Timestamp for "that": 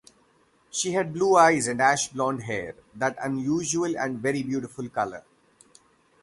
2.95-3.15